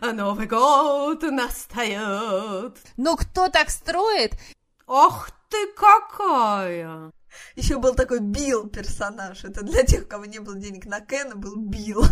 [0.00, 2.78] Новый год настает.
[2.96, 4.32] Ну кто так строит?
[4.86, 7.12] Ох ты какая!
[7.56, 9.44] Еще был такой Билл персонаж.
[9.44, 12.04] Это для тех, у кого не было денег на Кена, был Билл.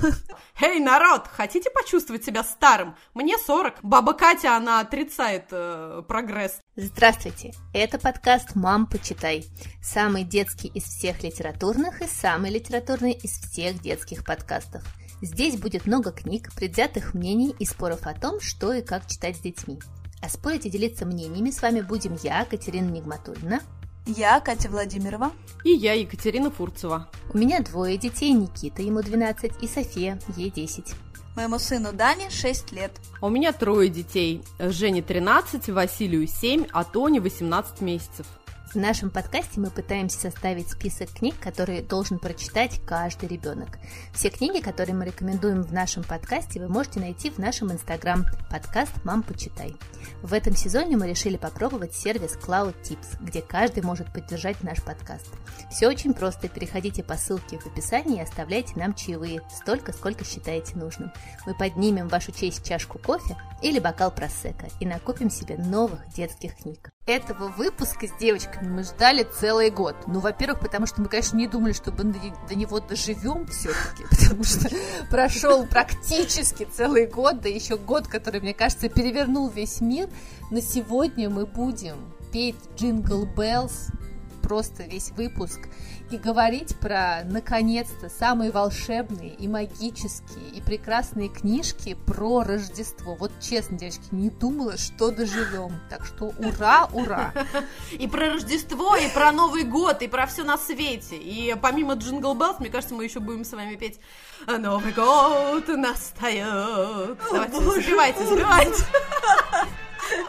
[0.60, 2.96] Эй, народ, хотите почувствовать себя старым?
[3.14, 3.82] Мне 40.
[3.82, 6.60] Баба Катя, она отрицает э, прогресс.
[6.76, 9.44] Здравствуйте, это подкаст «Мам, почитай».
[9.82, 14.84] Самый детский из всех литературных и самый литературный из всех детских подкастов.
[15.20, 19.40] Здесь будет много книг, предвзятых мнений и споров о том, что и как читать с
[19.40, 19.78] детьми.
[20.20, 23.60] А спорить и делиться мнениями с вами будем я, Катерина Нигматульна.
[24.06, 25.32] Я, Катя Владимирова.
[25.64, 27.10] И я, Екатерина Фурцева.
[27.34, 30.94] У меня двое детей, Никита, ему 12, и София, ей 10.
[31.36, 32.92] Моему сыну Дане 6 лет.
[33.20, 34.42] А у меня трое детей.
[34.58, 38.26] Жене 13, Василию 7, а Тоне 18 месяцев.
[38.74, 43.78] В нашем подкасте мы пытаемся составить список книг, которые должен прочитать каждый ребенок.
[44.12, 48.92] Все книги, которые мы рекомендуем в нашем подкасте, вы можете найти в нашем инстаграм подкаст
[49.04, 49.74] «Мам, почитай».
[50.20, 55.28] В этом сезоне мы решили попробовать сервис Cloud Tips, где каждый может поддержать наш подкаст.
[55.70, 56.48] Все очень просто.
[56.48, 61.10] Переходите по ссылке в описании и оставляйте нам чаевые, столько, сколько считаете нужным.
[61.46, 66.54] Мы поднимем в вашу честь чашку кофе или бокал просека и накупим себе новых детских
[66.54, 66.92] книг.
[67.08, 69.96] Этого выпуска с девочками мы ждали целый год.
[70.06, 72.12] Ну, во-первых, потому что мы, конечно, не думали, что мы
[72.46, 74.68] до него доживем все-таки, потому что
[75.08, 80.10] прошел практически целый год, да еще год, который, мне кажется, перевернул весь мир.
[80.50, 81.96] Но сегодня мы будем
[82.30, 83.90] петь Jingle Bells
[84.38, 85.68] просто весь выпуск
[86.10, 93.14] и говорить про, наконец-то, самые волшебные и магические и прекрасные книжки про Рождество.
[93.14, 95.80] Вот честно, девочки, не думала, что доживем.
[95.90, 97.32] Так что ура, ура!
[97.92, 101.16] И про Рождество, и про Новый год, и про все на свете.
[101.16, 103.98] И помимо Jingle Bells, мне кажется, мы еще будем с вами петь
[104.46, 107.18] Новый год настает.
[107.30, 108.84] Давайте, забивайте, забивайте.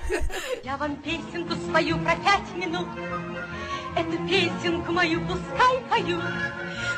[0.64, 2.88] Я вам песенку спою про пять минут.
[3.96, 6.24] Эту песенку мою пускай поют.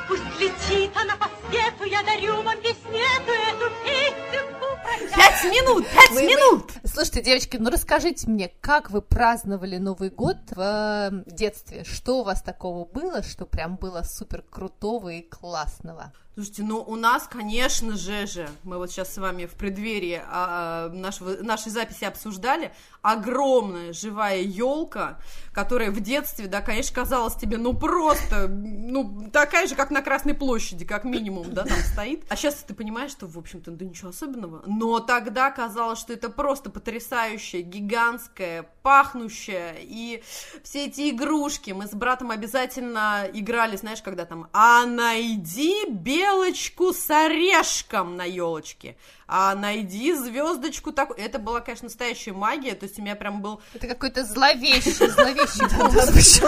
[0.07, 4.70] Пусть летит она по свету, я дарю вам эту, эту песенку.
[5.15, 6.71] Пять минут, пять Вы- минут!
[6.83, 11.83] Слушайте, девочки, ну расскажите мне, как вы праздновали Новый год в э, детстве?
[11.83, 16.13] Что у вас такого было, что прям было супер крутого и классного?
[16.33, 20.87] Слушайте, ну у нас, конечно же, же, мы вот сейчас с вами в преддверии а,
[20.87, 22.71] нашего, нашей записи обсуждали,
[23.01, 25.19] огромная живая елка,
[25.53, 30.33] которая в детстве, да, конечно, казалась тебе, ну просто, ну такая же, как на Красной
[30.33, 32.23] площади, как минимум, да, там стоит.
[32.29, 34.63] А сейчас ты понимаешь, что, в общем-то, да ничего особенного.
[34.73, 40.23] Но тогда казалось, что это просто потрясающая, гигантская, пахнущая, и
[40.63, 41.71] все эти игрушки.
[41.71, 48.95] Мы с братом обязательно играли, знаешь, когда там, а найди белочку с орешком на елочке,
[49.33, 51.17] а найди звездочку такую.
[51.17, 53.61] Это была, конечно, настоящая магия, то есть у меня прям был...
[53.73, 56.41] Это какой-то зловещий, зловещий.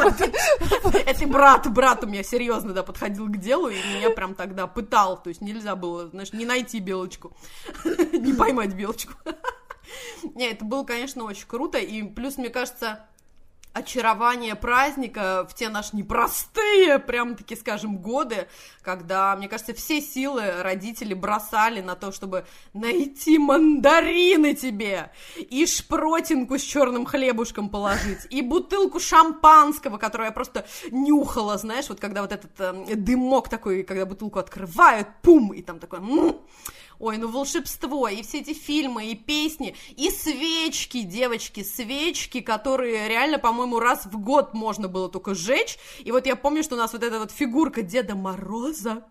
[1.10, 5.16] Это брат, брат у меня серьезно, да, подходил к делу, и меня прям тогда пытал,
[5.24, 7.38] то есть нельзя было, знаешь, не найти белочку,
[7.86, 9.14] не поймать белочку.
[10.36, 13.08] Не, это было, конечно, очень круто, и плюс, мне кажется,
[13.74, 18.48] очарование праздника в те наши непростые, прям-таки, скажем, годы,
[18.82, 26.58] когда, мне кажется, все силы родители бросали на то, чтобы найти мандарины тебе, и шпротинку
[26.58, 32.32] с черным хлебушком положить, и бутылку шампанского, которую я просто нюхала, знаешь, вот когда вот
[32.32, 36.00] этот э, дымок такой, когда бутылку открывают, пум, и там такой...
[36.00, 36.38] м
[37.00, 43.40] Ой, ну волшебство, и все эти фильмы, и песни, и свечки, девочки, свечки, которые реально,
[43.40, 45.78] по-моему, раз в год можно было только сжечь.
[46.00, 49.06] И вот я помню, что у нас вот эта вот фигурка Деда Мороза,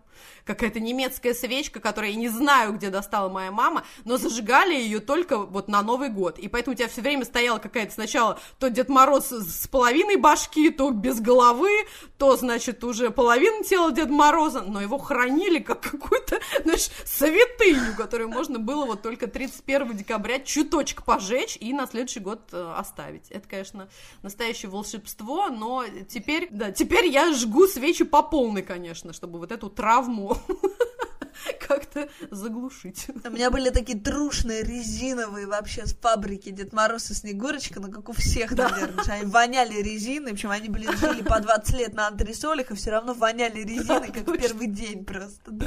[0.45, 5.37] какая-то немецкая свечка, которую я не знаю, где достала моя мама, но зажигали ее только
[5.37, 6.39] вот на Новый год.
[6.39, 10.69] И поэтому у тебя все время стояла какая-то сначала то Дед Мороз с половиной башки,
[10.69, 11.69] то без головы,
[12.17, 18.29] то, значит, уже половина тела Деда Мороза, но его хранили как какую-то, знаешь, святыню, которую
[18.29, 23.29] можно было вот только 31 декабря чуточек пожечь и на следующий год э, оставить.
[23.29, 23.89] Это, конечно,
[24.21, 29.69] настоящее волшебство, но теперь, да, теперь я жгу свечи по полной, конечно, чтобы вот эту
[29.69, 30.32] травму
[31.67, 33.07] как-то заглушить.
[33.23, 38.09] У меня были такие трушные, резиновые вообще с фабрики Дед Мороз и Снегурочка, ну как
[38.09, 39.03] у всех, наверное.
[39.07, 43.13] Они воняли резиной, причем они, блин, жили по 20 лет на антресолях и все равно
[43.13, 45.51] воняли резиной, как в первый день просто.
[45.51, 45.65] да.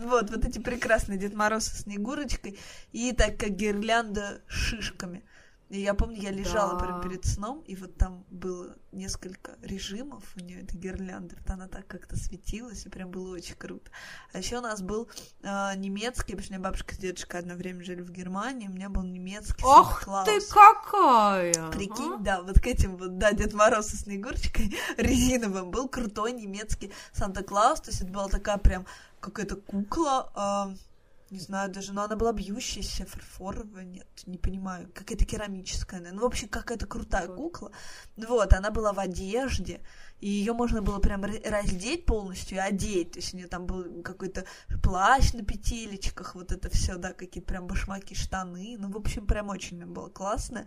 [0.00, 2.58] Вот, вот эти прекрасные Дед Мороз и Снегурочкой
[2.92, 5.24] и так как гирлянда шишками.
[5.70, 6.78] И я помню, я лежала Да.
[6.78, 11.68] прям перед сном, и вот там было несколько режимов у нее этой гирлянды, вот она
[11.68, 13.90] так как-то светилась, и прям было очень круто.
[14.32, 15.08] А еще у нас был
[15.42, 18.72] э, немецкий, потому что у меня бабушка с дедушкой одно время жили в Германии, у
[18.72, 20.24] меня был немецкий Ох Санта-Клаус.
[20.26, 21.70] ты какая!
[21.72, 22.18] Прикинь, а?
[22.18, 27.80] да, вот к этим вот, да, Дед Мороз со Снегурочкой резиновым был крутой немецкий Санта-Клаус,
[27.80, 28.86] то есть это была такая прям
[29.20, 30.74] какая-то кукла, а,
[31.34, 36.24] не знаю даже, но она была бьющаяся, фарфоровая, нет, не понимаю, какая-то керамическая, ну, в
[36.24, 37.72] общем, какая-то крутая кукла,
[38.16, 39.80] вот, она была в одежде,
[40.24, 43.66] и ее можно было прям ра- раздеть полностью и одеть, то есть у нее там
[43.66, 44.46] был какой-то
[44.82, 49.50] плащ на петелечках, вот это все, да, какие-то прям башмаки, штаны, ну, в общем, прям
[49.50, 50.64] очень было классно,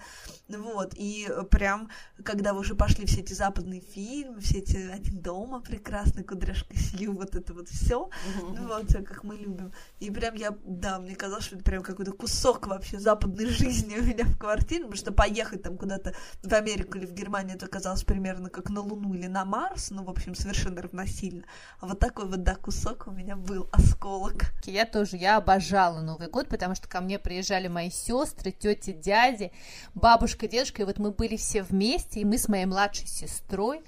[0.48, 1.90] вот, и прям,
[2.24, 7.36] когда уже пошли все эти западные фильмы, все эти «Один дома» прекрасный, «Кудряшка Сью», вот
[7.36, 8.12] это вот все,
[8.54, 9.72] ну, вот, всё, как мы любим.
[10.00, 14.04] И прям я, да, мне казалось, что это прям какой-то кусок вообще западной жизни у
[14.04, 16.14] меня в квартире, потому что поехать там куда-то
[16.44, 20.04] в Америку или в Германию, это казалось примерно как на Луну или на Марс, ну,
[20.04, 21.46] в общем, совершенно равносильно.
[21.80, 24.54] А вот такой вот, да, кусок у меня был, осколок.
[24.66, 29.54] Я тоже, я обожала Новый год, потому что ко мне приезжали мои сестры, тети, дяди,
[29.96, 33.84] бабушка, дедушка, и вот мы были все вместе, и мы с моей младшей сестрой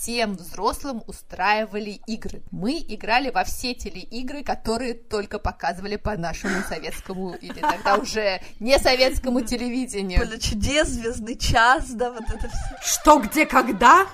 [0.00, 2.42] всем взрослым устраивали игры.
[2.50, 8.78] Мы играли во все телеигры, которые только показывали по нашему советскому или тогда уже не
[8.78, 10.20] советскому телевидению.
[10.20, 13.00] Поле чудес, звездный час, да, вот это все.
[13.00, 14.06] Что, где, когда?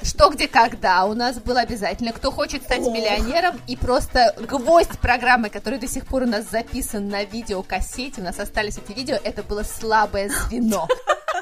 [0.00, 2.12] Что, где, когда у нас было обязательно.
[2.12, 2.94] Кто хочет стать Ох.
[2.94, 8.24] миллионером и просто гвоздь программы, который до сих пор у нас записан на видеокассете, у
[8.24, 10.88] нас остались эти видео, это было слабое звено.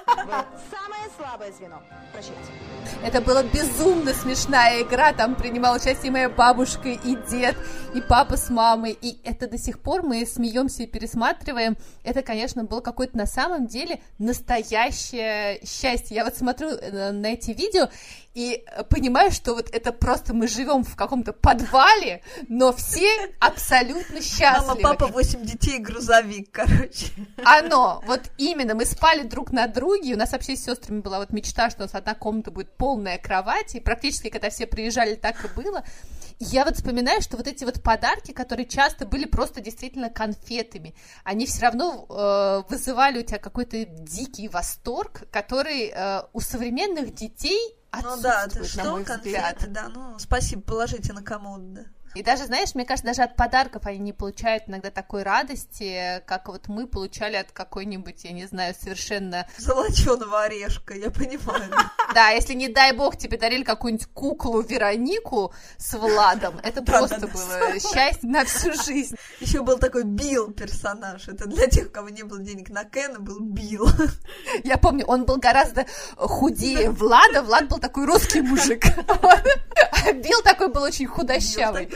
[0.07, 1.83] Самое слабое звено.
[2.13, 2.41] Прощайте.
[3.03, 7.55] Это была безумно смешная игра, там принимал участие моя бабушка и дед,
[7.95, 11.77] и папа с мамой, и это до сих пор мы смеемся и пересматриваем.
[12.03, 16.17] Это, конечно, было какое-то на самом деле настоящее счастье.
[16.17, 17.91] Я вот смотрю э, на эти видео
[18.37, 24.21] и э, понимаю, что вот это просто мы живем в каком-то подвале, но все абсолютно
[24.21, 24.83] счастливы.
[24.83, 27.07] Мама, папа, восемь детей, грузовик, короче.
[27.43, 31.31] Оно, вот именно, мы спали друг на друге, у нас вообще с сестрами была вот
[31.31, 35.43] мечта, что у нас одна комната будет полная кровать, и практически, когда все приезжали, так
[35.43, 35.83] и было.
[36.39, 40.95] Я вот вспоминаю, что вот эти вот подарки, которые часто были просто действительно конфетами,
[41.25, 47.75] они все равно э, вызывали у тебя какой-то дикий восторг, который э, у современных детей
[48.03, 49.45] Ну да, отсутствует, на что, мой взгляд.
[49.55, 51.83] конфеты, да, ну, спасибо, положите на комод, да.
[52.17, 56.49] И даже, знаешь, мне кажется, даже от подарков они не получают иногда такой радости, как
[56.49, 59.47] вот мы получали от какой-нибудь, я не знаю, совершенно...
[59.59, 61.71] Золоченого орешка, я понимаю.
[62.17, 67.79] Да, если, не дай бог, тебе дарили какую-нибудь куклу Веронику с Владом, это просто было
[67.79, 69.17] счастье на всю жизнь.
[69.39, 71.29] Еще был такой Билл персонаж.
[71.29, 73.87] Это для тех, у кого не было денег на Кена, был Билл.
[74.65, 75.85] Я помню, он был гораздо
[76.17, 78.87] худее Влада, Влад был такой русский мужик.
[79.07, 81.91] А Билл такой был очень худощавый.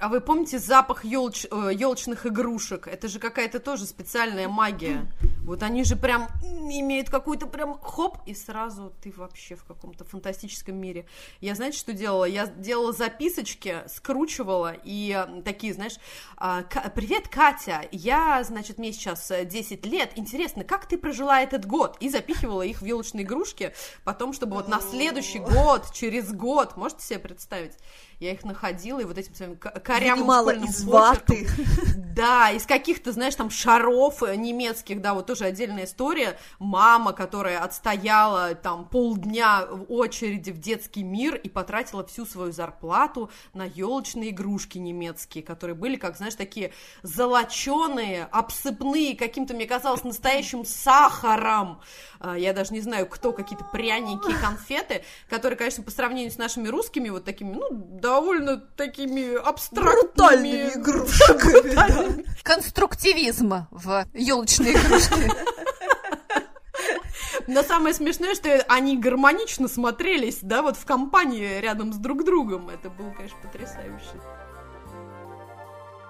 [0.00, 2.88] А вы помните запах елочных игрушек?
[2.88, 5.06] Это же какая-то тоже специальная магия.
[5.44, 8.55] Вот они же прям имеют какую-то прям хоп, и сразу
[9.02, 11.06] ты вообще в каком-то фантастическом мире.
[11.40, 12.24] Я, знаете, что делала?
[12.24, 15.96] Я делала записочки, скручивала, и такие, знаешь,
[16.36, 21.40] а, «Ка- «Привет, Катя, я, значит, мне сейчас э, 10 лет, интересно, как ты прожила
[21.40, 23.74] этот год?» И запихивала их в елочные игрушки,
[24.04, 27.72] потом, чтобы вот на следующий год, через год, можете себе представить?
[28.18, 31.46] Я их находила, и вот этим своим ко- корявым Вынимала школьным из ваты.
[32.16, 36.38] Да, из каких-то, знаешь, там шаров э, немецких, да, вот тоже отдельная история.
[36.58, 43.30] Мама, которая отстояла там полдня в очереди в детский мир и потратила всю свою зарплату
[43.52, 50.64] на елочные игрушки немецкие, которые были, как, знаешь, такие золоченые, обсыпные, каким-то, мне казалось, настоящим
[50.64, 51.80] сахаром.
[52.20, 56.68] А, Я даже не знаю, кто, какие-то пряники конфеты, которые, конечно, по сравнению с нашими
[56.68, 57.68] русскими, вот такими, ну,
[58.06, 60.02] довольно такими абстрактными.
[60.02, 62.22] Брутальными игрушками, да.
[62.44, 65.32] Конструктивизм в елочные игрушки.
[67.48, 72.68] Но самое смешное, что они гармонично смотрелись, да, вот в компании рядом с друг другом.
[72.68, 74.20] Это было, конечно, потрясающе.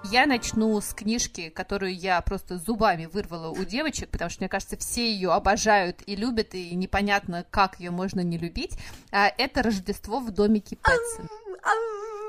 [0.04, 4.76] Я начну с книжки, которую я просто зубами вырвала у девочек, потому что, мне кажется,
[4.76, 8.78] все ее обожают и любят, и непонятно, как ее можно не любить.
[9.10, 11.28] А, Это «Рождество в домике Пэтсон».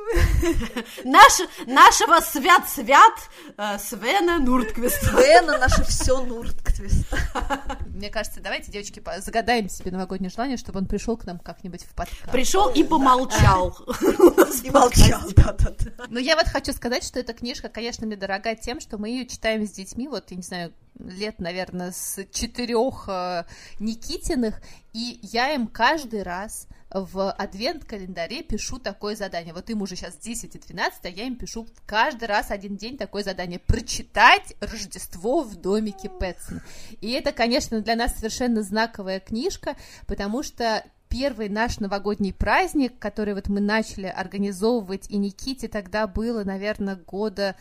[1.03, 3.13] Наш, нашего свят-свят
[3.58, 5.12] э, Свена Нуртквиста.
[5.12, 7.06] Вена наше все Нуртквист.
[7.88, 11.94] Мне кажется, давайте, девочки, загадаем себе новогоднее желание, чтобы он пришел к нам как-нибудь в
[11.94, 12.32] подкаст.
[12.32, 13.77] Пришел и помолчал.
[14.63, 16.06] И молчал, да-да-да.
[16.10, 19.25] Но я вот хочу сказать, что эта книжка, конечно, мне дорога тем, что мы ее
[19.25, 23.46] читаем с детьми, вот, я не знаю, лет, наверное, с четырех э,
[23.80, 24.62] Никитиных,
[24.94, 29.54] и я им каждый раз в адвент-календаре пишу такое задание.
[29.54, 32.98] Вот им уже сейчас 10 и 12, а я им пишу каждый раз один день
[32.98, 33.60] такое задание.
[33.60, 36.63] Прочитать «Рождество в домике Пэтсона».
[37.01, 39.75] И это, конечно, для нас совершенно знаковая книжка,
[40.08, 46.44] потому что первый наш новогодний праздник, который вот мы начали организовывать, и Никите тогда было,
[46.44, 47.56] наверное, года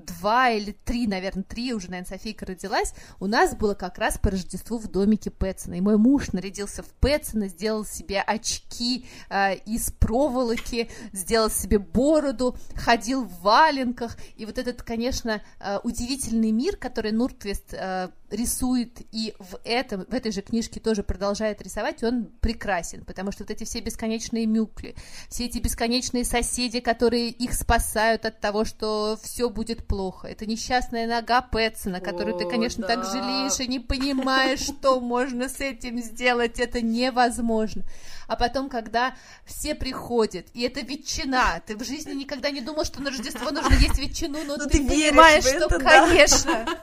[0.00, 4.30] два или три, наверное, три, уже, наверное, Софийка родилась, у нас было как раз по
[4.30, 5.74] Рождеству в домике Пэтсона.
[5.74, 12.56] И мой муж нарядился в Пэтсона, сделал себе очки э, из проволоки, сделал себе бороду,
[12.74, 14.16] ходил в валенках.
[14.36, 20.14] И вот этот, конечно, э, удивительный мир, который Нуртвест э, рисует и в, этом, в
[20.14, 24.94] этой же книжке тоже продолжает рисовать, он прекрасен, потому что вот эти все бесконечные мюкли,
[25.28, 31.06] все эти бесконечные соседи, которые их спасают от того, что все будет плохо, это несчастная
[31.06, 32.96] нога Пэтсона, которую О, ты, конечно, да.
[32.96, 37.84] так жалеешь и не понимаешь, что можно с этим сделать, это невозможно.
[38.30, 43.02] А потом, когда все приходят, и это ветчина, ты в жизни никогда не думал, что
[43.02, 45.84] на Рождество нужно есть ветчину, но Ну, ты, ты веришь понимаешь, в что, это, да.
[45.90, 46.66] конечно,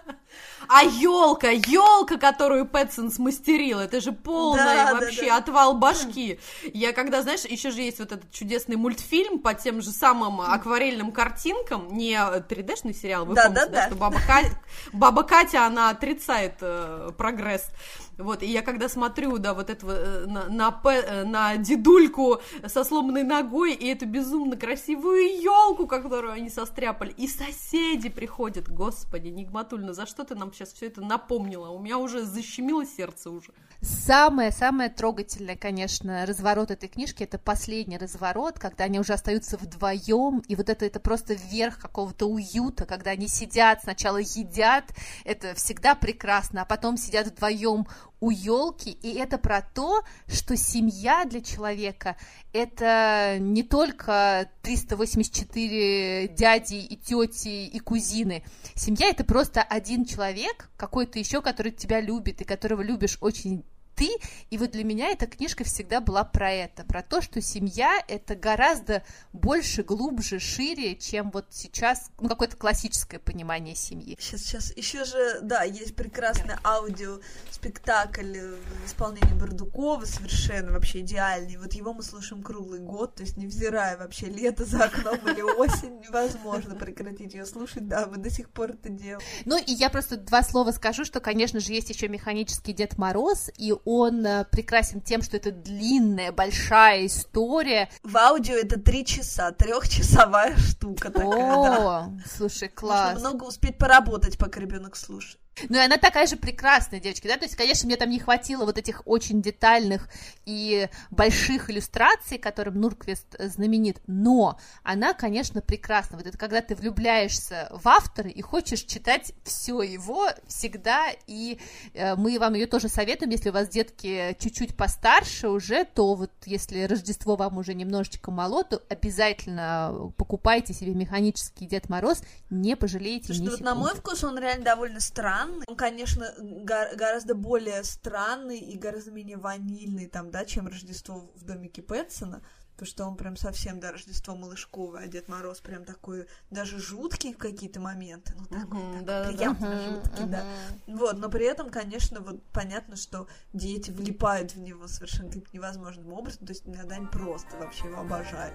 [0.69, 5.37] А елка, елка, которую Пэтсон смастерил, это же полный Да, да, вообще да.
[5.37, 6.37] отвал башки.
[6.73, 11.13] Я когда, знаешь, еще же есть вот этот чудесный мультфильм по тем же самым акварельным
[11.13, 13.87] картинкам, не 3D-шный сериал, вы Да, помните, да, да, да.
[13.87, 14.59] что баба, Ка-
[14.91, 17.69] баба Катя, она отрицает э, прогресс.
[18.17, 22.83] Вот, и я когда смотрю, да, вот этого э, на, на, э, на дедульку со
[22.83, 29.93] сломанной ногой и эту безумно красивую елку, которую они состряпали, и соседи приходят, господи, Нигматульна,
[29.93, 31.69] за что ты нам сейчас все это напомнила?
[31.69, 33.51] У меня уже защемило сердце уже.
[33.81, 40.55] Самое-самое трогательное, конечно, разворот этой книжки это последний разворот, когда они уже остаются вдвоем, и
[40.55, 44.85] вот это, это просто верх какого-то уюта, когда они сидят, сначала едят,
[45.25, 47.85] это всегда прекрасно, а потом сидят вдвоем
[48.19, 52.17] у елки, и это про то, что семья для человека
[52.51, 58.43] это не только 384 дяди и тети и кузины.
[58.75, 63.63] Семья это просто один человек, какой-то еще, который тебя любит и которого любишь очень
[63.97, 64.09] ты,
[64.51, 68.35] и вот для меня эта книжка всегда была про это, про то, что семья это
[68.35, 74.15] гораздо больше, глубже, шире, чем вот сейчас ну, какое-то классическое понимание семьи.
[74.19, 81.57] Сейчас, сейчас, еще же, да, есть прекрасный аудиоспектакль в исполнении Бардукова, совершенно вообще идеальный.
[81.57, 85.99] Вот его мы слушаем круглый год, то есть невзирая вообще лето за окном или осень,
[86.07, 89.21] невозможно прекратить ее слушать, да, мы до сих пор это делаем.
[89.45, 93.49] Ну и я просто два слова скажу, что, конечно же, есть еще механический Дед Мороз,
[93.57, 97.89] и он э, прекрасен тем, что это длинная, большая история.
[98.03, 101.87] В аудио это три часа, трехчасовая штука такая, да.
[101.87, 103.19] О, слушай, Можно класс.
[103.19, 105.39] много успеть поработать, пока ребенок слушает.
[105.69, 108.65] Ну и она такая же прекрасная, девочки, да, то есть, конечно, мне там не хватило
[108.65, 110.09] вот этих очень детальных
[110.45, 116.17] и больших иллюстраций, которым Нурквест э, знаменит, но она, конечно, прекрасна.
[116.17, 121.59] Вот это когда ты влюбляешься в автора и хочешь читать все его всегда, и
[121.93, 126.31] э, мы вам ее тоже советуем, если у вас детки чуть-чуть постарше уже, то вот
[126.45, 133.27] если Рождество вам уже немножечко мало, то обязательно покупайте себе механический Дед Мороз, не пожалеете
[133.27, 134.01] Слушай, ни ну вот на мой секунды.
[134.01, 135.46] вкус он реально довольно странный.
[135.67, 141.43] Он, конечно, го- гораздо более странный и гораздо менее ванильный, там, да, чем Рождество в
[141.43, 142.41] домике Пэтсона.
[142.73, 147.33] Потому что он прям совсем, да, Рождество малышковое, а Дед Мороз прям такой, даже жуткий
[147.33, 148.33] в какие-то моменты.
[148.37, 149.29] Ну, такой, Мгм, такой да-да-да.
[149.29, 150.45] приятно Мгм, жуткий, да.
[150.85, 150.97] мгм.
[150.99, 156.13] Вот, но при этом, конечно, вот понятно, что дети влипают в него совершенно каким-то невозможным
[156.13, 156.45] образом.
[156.45, 158.53] То есть иногда они просто вообще его обожают.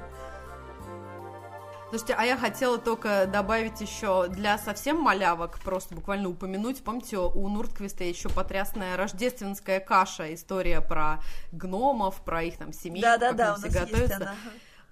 [1.93, 7.49] Слушайте, а я хотела только добавить еще для совсем малявок, просто буквально упомянуть, помните, у
[7.51, 11.21] Нуртквиста еще потрясная рождественская каша, история про
[11.53, 14.17] гномов, про их там семей, Да-да-да, как у они все есть готовятся.
[14.17, 14.35] она.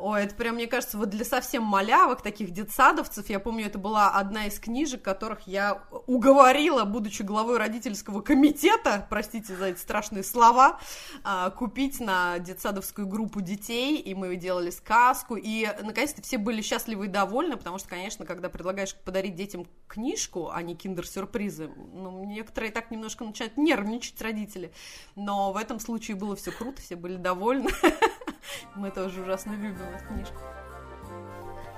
[0.02, 4.08] Ой, это прям, мне кажется, вот для совсем малявок, таких детсадовцев, я помню, это была
[4.08, 10.80] одна из книжек, которых я уговорила, будучи главой родительского комитета, простите за эти страшные слова,
[11.22, 17.04] а, купить на детсадовскую группу детей, и мы делали сказку, и, наконец-то, все были счастливы
[17.04, 22.72] и довольны, потому что, конечно, когда предлагаешь подарить детям книжку, а не киндер-сюрпризы, ну, некоторые
[22.72, 24.72] так немножко начинают нервничать родители,
[25.14, 27.68] но в этом случае было все круто, все были довольны.
[28.74, 30.40] Мы тоже ужасно любим эту книжку.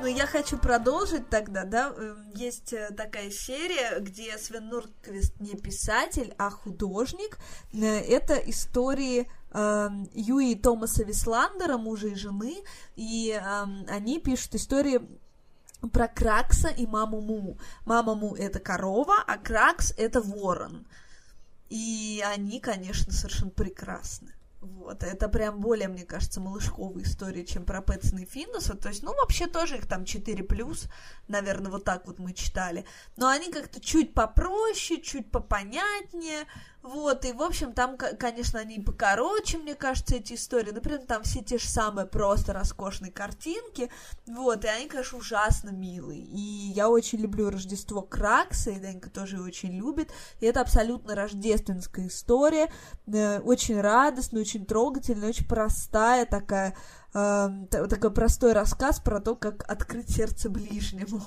[0.01, 1.95] Ну, я хочу продолжить тогда, да.
[1.97, 7.39] Эм, Есть э, такая серия, где Свен Нурквист не писатель, а художник.
[7.73, 12.65] Э, Это истории эм, Юи и Томаса Висландера, мужа и жены,
[12.97, 15.01] и эм, они пишут истории
[15.93, 17.57] про Кракса и маму Му.
[17.85, 20.85] Мама Му это корова, а Кракс это ворон.
[21.71, 24.33] И они, конечно, совершенно прекрасны.
[24.63, 28.77] Вот, это прям более, мне кажется, малышковая история, чем про Пэтсона и Финдуса.
[28.77, 30.89] То есть, ну, вообще тоже их там 4 плюс,
[31.27, 32.85] наверное, вот так вот мы читали.
[33.17, 36.47] Но они как-то чуть попроще, чуть попонятнее.
[36.83, 40.73] Вот, и, в общем, там, конечно, они покороче, мне кажется, эти истории.
[40.73, 43.89] Например, там все те же самые просто роскошные картинки.
[44.27, 46.21] Вот, и они, конечно, ужасно милые.
[46.21, 46.41] И
[46.75, 50.11] я очень люблю Рождество Кракса, и Данька тоже очень любит.
[50.41, 52.73] И это абсолютно рождественская история.
[53.07, 56.77] Э, очень радостная, очень трогательная, очень простая такая
[57.15, 61.23] э, такой простой рассказ про то, как открыть сердце ближнему.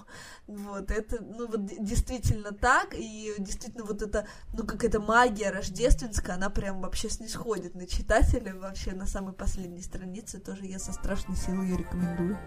[0.47, 6.49] Вот, это, ну, вот действительно так, и действительно вот это, ну, какая-то магия рождественская, она
[6.49, 11.67] прям вообще снисходит на читателя, вообще на самой последней странице тоже я со страшной силой
[11.67, 12.37] ее рекомендую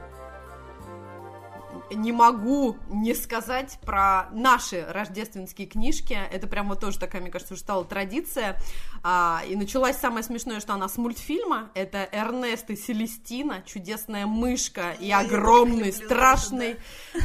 [1.91, 6.19] не могу не сказать про наши рождественские книжки.
[6.31, 8.61] Это прям вот тоже такая, мне кажется, уже стала традиция.
[9.03, 11.71] А, и началась самое смешное, что она с мультфильма.
[11.75, 16.77] Это Эрнест и Селестина, чудесная мышка и огромный, страшный,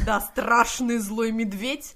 [0.06, 1.94] да, страшный злой медведь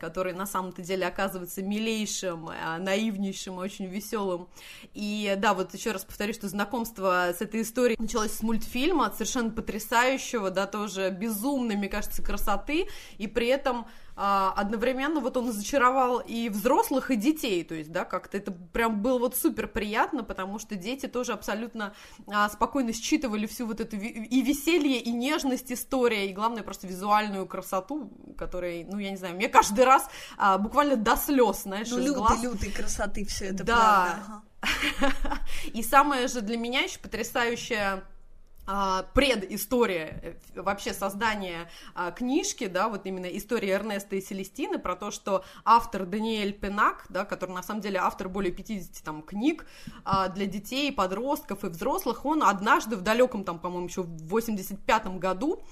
[0.00, 4.48] который на самом-то деле оказывается милейшим, а, наивнейшим, очень веселым.
[4.94, 9.50] И да, вот еще раз повторю, что знакомство с этой историей началось с мультфильма, совершенно
[9.50, 12.88] потрясающего, да, тоже безумной, мне кажется, красоты,
[13.18, 13.86] и при этом
[14.22, 19.00] а, одновременно вот он зачаровал и взрослых, и детей, то есть, да, как-то это прям
[19.00, 21.94] было вот супер приятно, потому что дети тоже абсолютно
[22.26, 27.46] а, спокойно считывали всю вот эту и веселье, и нежность история, и главное просто визуальную
[27.46, 32.00] красоту, которая, ну, я не знаю, мне каждый раз а, буквально до слез, знаешь, ну,
[32.00, 34.18] из лютой, лютой красоты все это, да.
[34.60, 35.40] правда.
[35.72, 38.02] И самое же для меня еще потрясающее
[39.14, 45.10] предыстория э, вообще создания а, книжки, да, вот именно история Эрнеста и Селестины про то,
[45.10, 49.66] что автор Даниэль Пенак, да, который на самом деле автор более 50 там книг
[50.04, 55.18] а, для детей, подростков и взрослых, он однажды в далеком там, по-моему, еще в 85
[55.18, 55.62] году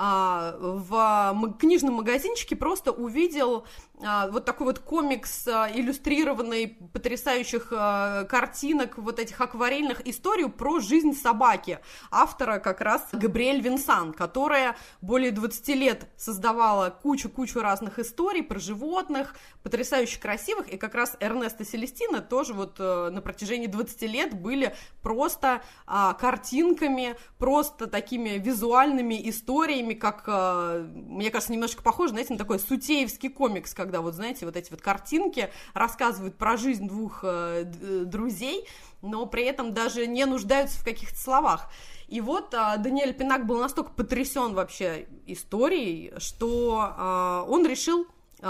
[0.00, 3.66] а, в книжном магазинчике просто увидел
[4.00, 11.14] а, вот такой вот комикс а, иллюстрированный, потрясающих картинок, вот этих акварельных, историю про жизнь
[11.14, 11.80] собаки.
[12.12, 19.34] Автора как раз Габриэль Винсан, которая более 20 лет создавала кучу-кучу разных историй про животных,
[19.64, 25.62] потрясающе красивых, и как раз Эрнеста Селестина тоже вот на протяжении 20 лет были просто
[25.86, 32.58] картинками, просто такими визуальными историями, историями, как, э, мне кажется, немножко похоже, знаете, на такой
[32.58, 37.64] сутеевский комикс, когда вот, знаете, вот эти вот картинки рассказывают про жизнь двух э,
[38.04, 38.66] друзей,
[39.02, 41.70] но при этом даже не нуждаются в каких-то словах.
[42.08, 48.06] И вот а, Даниэль Пинак был настолько потрясен вообще историей, что он решил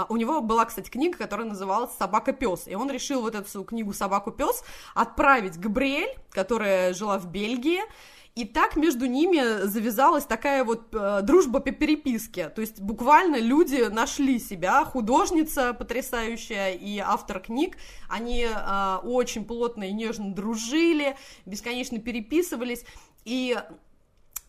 [0.07, 4.63] у него была, кстати, книга, которая называлась «Собака-пес», и он решил вот эту книгу «Собаку-пес»
[4.93, 7.81] отправить Габриэль, которая жила в Бельгии,
[8.39, 12.47] и так между ними завязалась такая вот э, дружба по переписке.
[12.47, 17.75] То есть буквально люди нашли себя, художница потрясающая и автор книг.
[18.07, 22.85] Они э, очень плотно и нежно дружили, бесконечно переписывались.
[23.25, 23.57] И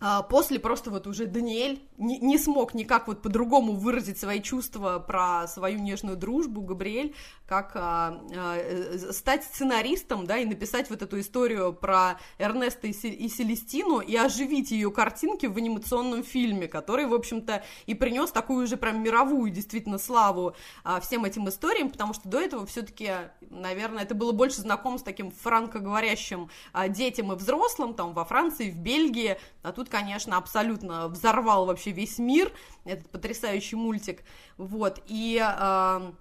[0.01, 4.99] а, после просто вот уже Даниэль не, не смог никак вот по-другому выразить свои чувства
[4.99, 7.15] про свою нежную дружбу, Габриэль,
[7.47, 13.29] как а, а, стать сценаристом, да, и написать вот эту историю про Эрнеста и, и
[13.29, 18.79] Селестину и оживить ее картинки в анимационном фильме, который, в общем-то, и принес такую уже
[18.79, 23.13] прям мировую действительно славу а, всем этим историям, потому что до этого все-таки,
[23.51, 28.71] наверное, это было больше знаком с таким франкоговорящим а, детям и взрослым, там, во Франции,
[28.71, 32.53] в Бельгии, а тут конечно, абсолютно взорвал вообще весь мир,
[32.85, 34.23] этот потрясающий мультик,
[34.57, 35.39] вот, и...
[35.43, 36.13] Э,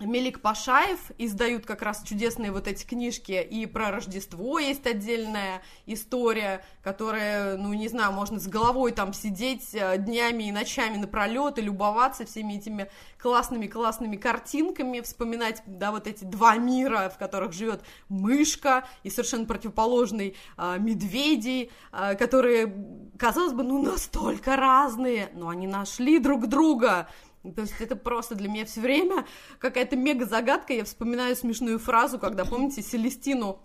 [0.00, 6.64] Мелик Пашаев издают как раз чудесные вот эти книжки, и про Рождество есть отдельная история,
[6.82, 11.62] которая, ну, не знаю, можно с головой там сидеть э, днями и ночами напролет и
[11.62, 18.84] любоваться всеми этими классными-классными картинками, вспоминать, да, вот эти два мира, в которых живет мышка
[19.02, 22.74] и совершенно противоположный а, медведи, а, которые,
[23.18, 27.08] казалось бы, ну, настолько разные, но они нашли друг друга,
[27.42, 29.26] то есть это просто для меня все время
[29.58, 30.74] какая-то мега загадка.
[30.74, 33.60] Я вспоминаю смешную фразу, когда, помните, Селестину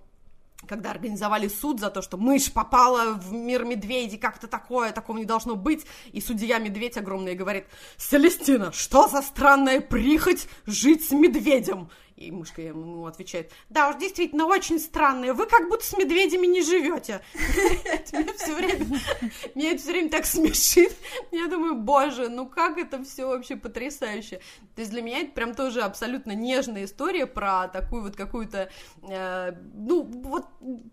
[0.67, 5.25] когда организовали суд за то, что мышь попала в мир медведей, как-то такое, такого не
[5.25, 7.65] должно быть, и судья медведь огромный говорит,
[7.97, 11.89] Селестина, что за странная прихоть жить с медведем?
[12.15, 16.62] И мышка ему отвечает, да уж, действительно, очень странные, вы как будто с медведями не
[16.62, 17.21] живете.
[19.54, 20.95] Меня все время, так смешит.
[21.32, 24.39] Я думаю, боже, ну как это все вообще потрясающе.
[24.75, 28.69] То есть для меня это прям тоже абсолютно нежная история про такую вот какую-то,
[29.10, 30.45] э, ну, вот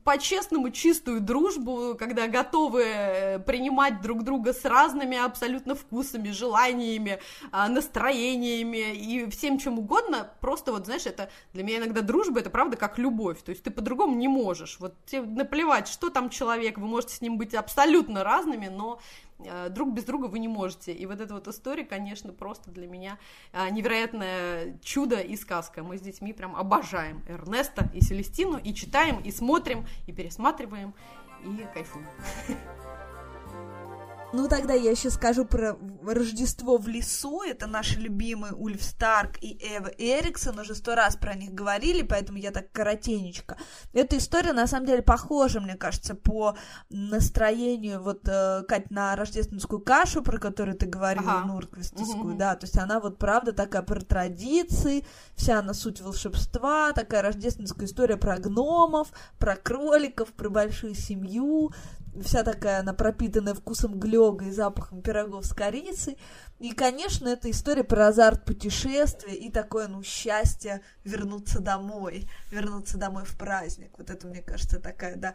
[0.05, 7.21] по-честному чистую дружбу, когда готовы э, принимать друг друга с разными абсолютно вкусами, желаниями,
[7.53, 10.31] э, настроениями и всем чем угодно.
[10.41, 13.43] Просто вот, знаешь, это для меня иногда дружба, это правда как любовь.
[13.43, 14.79] То есть ты по-другому не можешь.
[14.81, 19.01] Вот тебе наплевать, что там человек, вы можете с ним быть абсолютно разными, но
[19.39, 20.93] э, друг без друга вы не можете.
[20.93, 23.19] И вот эта вот история, конечно, просто для меня
[23.53, 25.83] э, невероятное чудо и сказка.
[25.83, 30.95] Мы с детьми прям обожаем Эрнеста и Селестину, и читаем, и смотрим, и пересматриваем,
[31.45, 32.07] и кайфуем.
[34.33, 37.43] Ну, тогда я еще скажу про Рождество в лесу.
[37.43, 40.59] Это наши любимые Ульф Старк и Эва Эриксон.
[40.59, 43.59] Уже сто раз про них говорили, поэтому я так коротенечко.
[43.93, 46.57] Эта история, на самом деле, похожа, мне кажется, по
[46.89, 51.47] настроению, вот, э, Кать, на рождественскую кашу, про которую ты говорила, ага.
[51.47, 52.39] Нурквистовскую, угу.
[52.39, 52.57] да.
[52.57, 58.17] То есть она вот, правда, такая про традиции, вся она суть волшебства, такая рождественская история
[58.17, 61.73] про гномов, про кроликов, про большую семью
[62.21, 66.19] вся такая она пропитанная вкусом глёга и запахом пирогов с корицей.
[66.59, 73.25] И, конечно, это история про азарт путешествия и такое, ну, счастье вернуться домой, вернуться домой
[73.25, 73.91] в праздник.
[73.99, 75.35] Вот это, мне кажется, такая, да,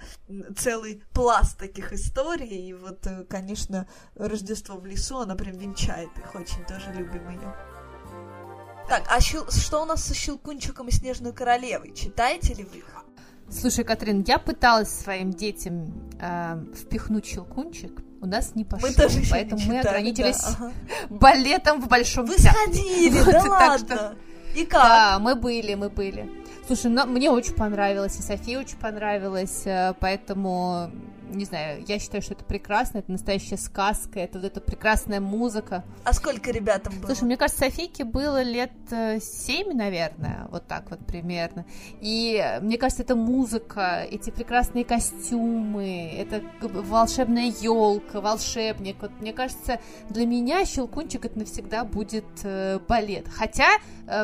[0.55, 2.69] целый пласт таких историй.
[2.69, 7.55] И вот, э, конечно, Рождество в лесу, она прям венчает их, очень тоже любим ее.
[8.87, 9.49] Так, а щел...
[9.51, 11.93] что у нас со Щелкунчиком и Снежной Королевой?
[11.93, 13.06] Читаете ли вы их?
[13.49, 19.21] Слушай, Катрин, я пыталась своим детям э, впихнуть щелкунчик, у нас не пошло, мы тоже
[19.29, 20.71] поэтому не мы читали, ограничились да, ага.
[21.09, 22.61] балетом в большом Вы театре.
[22.73, 23.77] сходили, Вот, да ладно?
[23.95, 24.15] что-
[24.55, 24.83] И как?
[24.83, 26.29] Да, мы были, мы были.
[26.65, 30.91] Слушай, ну, мне очень понравилось, и Софии очень понравилось, э, поэтому,
[31.29, 35.83] не знаю, я считаю, что это прекрасно, это настоящая сказка, это вот эта прекрасная музыка.
[36.03, 37.07] А сколько ребятам было?
[37.07, 41.65] Слушай, мне кажется, Софийке было лет э, семь, наверное, вот так вот примерно.
[42.01, 48.97] И э, мне кажется, эта музыка, эти прекрасные костюмы, это волшебная елка, волшебник.
[49.01, 53.27] Вот мне кажется, для меня Щелкунчик это навсегда будет э, балет.
[53.27, 53.67] Хотя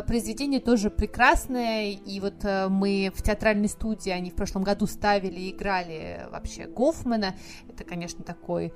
[0.08, 6.26] произведение тоже прекрасное, и вот мы в театральной студии, они в прошлом году ставили играли
[6.32, 7.36] вообще Гофмана.
[7.70, 8.72] Это, конечно, такой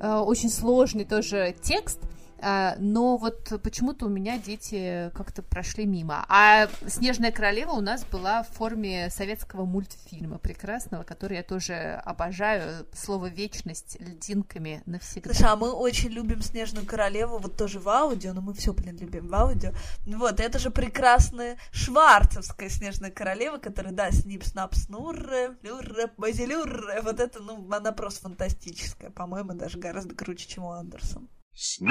[0.00, 2.00] э, очень сложный тоже текст.
[2.40, 6.24] А, но вот почему-то у меня дети как-то прошли мимо.
[6.28, 12.86] А «Снежная королева» у нас была в форме советского мультфильма прекрасного, который я тоже обожаю.
[12.94, 15.34] Слово «вечность» льдинками навсегда.
[15.34, 18.96] Слушай, а мы очень любим Снежную Королеву, вот тоже в аудио, но мы все, блин,
[18.98, 19.72] любим в аудио.
[20.06, 27.20] Вот, это же прекрасная шварцевская Снежная Королева, которая, да, снип, снап, снурре, люрре, базилюрре, вот
[27.20, 31.26] это, ну, она просто фантастическая, по-моему, даже гораздо круче, чем у Андерсона.
[31.60, 31.90] Снип,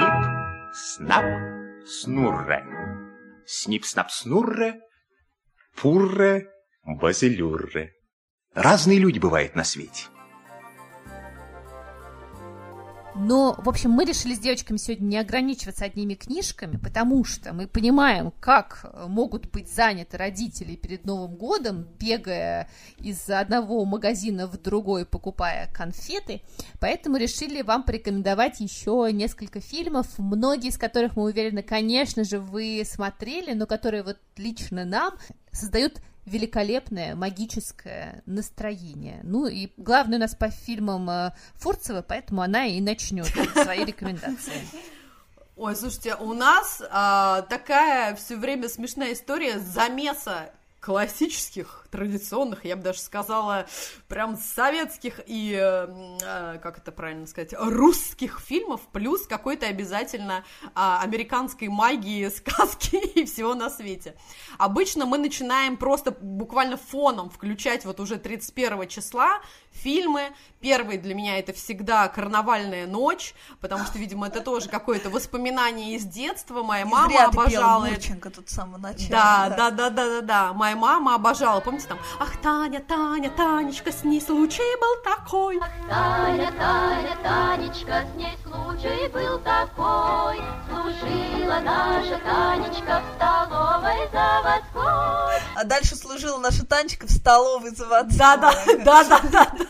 [0.72, 1.26] снап,
[1.86, 2.64] снурре.
[3.44, 4.80] Снип, снап, снурре,
[5.76, 6.46] пурре,
[6.84, 7.92] базилюрре.
[8.54, 10.06] Разные люди бывают на свете.
[13.20, 17.66] Но, в общем, мы решили с девочками сегодня не ограничиваться одними книжками, потому что мы
[17.66, 25.04] понимаем, как могут быть заняты родители перед Новым годом, бегая из одного магазина в другой,
[25.04, 26.42] покупая конфеты.
[26.80, 32.82] Поэтому решили вам порекомендовать еще несколько фильмов, многие из которых, мы уверены, конечно же, вы
[32.84, 35.14] смотрели, но которые вот лично нам
[35.50, 39.20] создают великолепное магическое настроение.
[39.24, 44.62] Ну и главное у нас по фильмам э, Фурцева, поэтому она и начнет свои рекомендации.
[45.56, 52.82] Ой, слушайте, у нас а, такая все время смешная история замеса классических, традиционных, я бы
[52.82, 53.66] даже сказала,
[54.08, 61.68] прям советских и, э, как это правильно сказать, русских фильмов, плюс какой-то обязательно э, американской
[61.68, 64.14] магии, сказки и всего на свете.
[64.58, 69.40] Обычно мы начинаем просто буквально фоном включать вот уже 31 числа
[69.72, 70.32] фильмы.
[70.60, 76.04] Первый для меня это всегда «Карнавальная ночь», потому что, видимо, это тоже какое-то воспоминание из
[76.04, 76.62] детства.
[76.62, 77.86] Моя мама зря ты пела обожала.
[77.86, 79.08] Мурченко тут с самого начала.
[79.10, 80.52] Да, да, да, да, да, да.
[80.52, 81.60] Моя мама обожала.
[81.78, 81.98] Помните там?
[82.18, 85.60] Ах, Таня, Таня, Танечка, с ней случай был такой.
[85.88, 90.40] Таня, Таня, Танечка, с ней случай был такой.
[90.68, 95.42] Служила наша Танечка в столовой заводской.
[95.54, 98.18] А дальше служила наша Танечка в столовой заводской.
[98.18, 99.66] Да, да, да, да, да, да.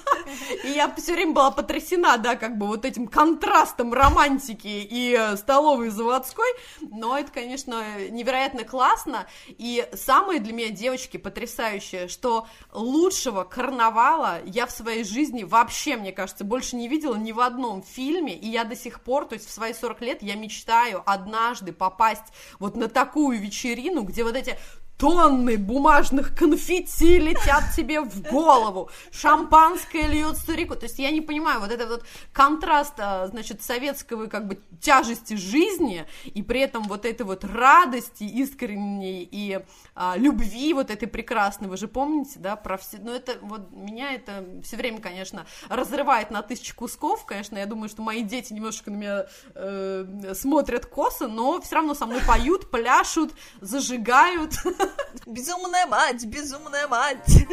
[0.65, 5.37] И я все время была потрясена, да, как бы вот этим контрастом романтики и э,
[5.37, 6.49] столовой заводской.
[6.81, 9.27] Но это, конечно, невероятно классно.
[9.47, 16.13] И самое для меня, девочки, потрясающее, что лучшего карнавала я в своей жизни вообще, мне
[16.13, 18.37] кажется, больше не видела ни в одном фильме.
[18.37, 22.33] И я до сих пор, то есть в свои 40 лет, я мечтаю однажды попасть
[22.59, 24.59] вот на такую вечерину, где вот эти
[24.99, 30.75] тонны бумажных конфетти летят тебе в голову, шампанское льется реку.
[30.75, 35.35] То есть я не понимаю, вот этот вот контраст, а, значит, советского как бы тяжести
[35.35, 39.61] жизни и при этом вот этой вот радости искренней и
[39.95, 41.69] а, любви вот этой прекрасной.
[41.69, 42.99] Вы же помните, да, про все...
[42.99, 47.25] Ну, это вот меня это все время, конечно, разрывает на тысячи кусков.
[47.25, 51.95] Конечно, я думаю, что мои дети немножко на меня э, смотрят косо, но все равно
[51.95, 54.55] со мной поют, пляшут, зажигают.
[55.27, 57.45] Безумная мать, безумная мать.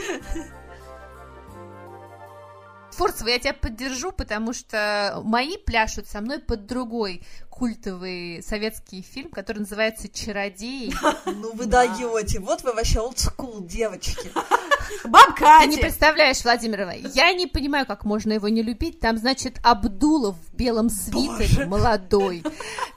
[2.95, 7.21] Форцева, я тебя поддержу, потому что мои пляшут со мной под другой
[7.55, 10.93] культовый советский фильм, который называется «Чародей».
[11.25, 14.29] Ну вы даете, вот вы вообще олдскул, девочки.
[15.05, 18.99] Бабка Ты не представляешь, Владимирова, я не понимаю, как можно его не любить.
[18.99, 22.43] Там, значит, Абдулов в белом свитере, молодой.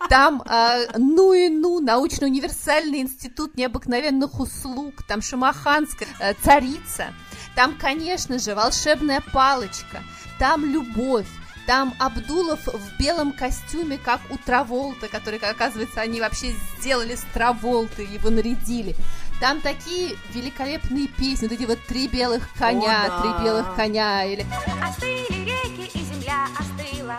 [0.09, 5.03] Там, э, ну и ну, научно-универсальный институт необыкновенных услуг.
[5.07, 7.15] Там Шамаханская э, царица.
[7.59, 10.05] Там, конечно же, волшебная палочка.
[10.39, 11.27] Там любовь.
[11.67, 17.25] Там Абдулов в белом костюме, как у Траволта, который, как оказывается, они вообще сделали с
[17.35, 18.95] Траволты, его нарядили.
[19.41, 23.21] Там такие великолепные песни, вот эти вот три белых коня, О, да.
[23.23, 24.47] три белых коня, или
[24.81, 27.19] Остыли реки, и земля остыла,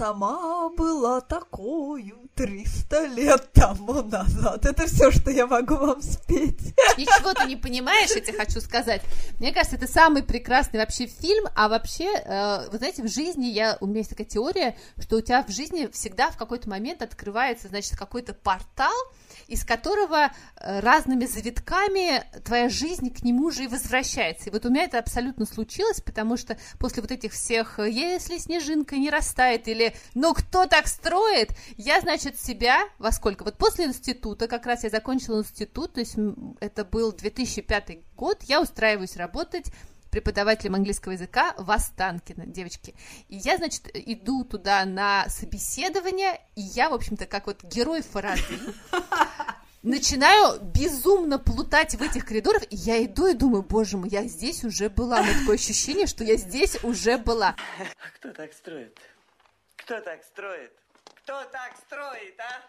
[0.00, 4.64] сама была такою 300 лет тому назад.
[4.64, 6.74] Это все, что я могу вам спеть.
[6.96, 9.02] Ничего ты не понимаешь, я тебе хочу сказать.
[9.38, 13.76] Мне кажется, это самый прекрасный вообще фильм, а вообще, э, вы знаете, в жизни я,
[13.82, 17.68] у меня есть такая теория, что у тебя в жизни всегда в какой-то момент открывается,
[17.68, 18.96] значит, какой-то портал,
[19.50, 24.48] из которого э, разными завитками твоя жизнь к нему же и возвращается.
[24.48, 28.38] И вот у меня это абсолютно случилось, потому что после вот этих всех э, «если
[28.38, 33.42] снежинка не растает» или «ну кто так строит?», я, значит, себя во сколько?
[33.42, 36.14] Вот после института, как раз я закончила институт, то есть
[36.60, 39.72] это был 2005 год, я устраиваюсь работать
[40.10, 42.94] преподавателем английского языка в Останкино, девочки.
[43.28, 48.42] И я, значит, иду туда на собеседование, и я, в общем-то, как вот герой Фарады,
[49.82, 54.64] начинаю безумно плутать в этих коридорах, и я иду и думаю, боже мой, я здесь
[54.64, 55.20] уже была.
[55.20, 57.56] У меня такое ощущение, что я здесь уже была.
[57.78, 58.98] А кто так строит?
[59.76, 60.72] Кто так строит?
[61.22, 62.62] Кто так строит, а?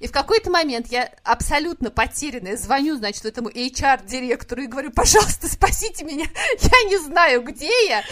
[0.00, 6.04] И в какой-то момент я абсолютно потерянная звоню, значит, этому HR-директору и говорю, пожалуйста, спасите
[6.04, 6.26] меня,
[6.58, 8.02] я не знаю, где я.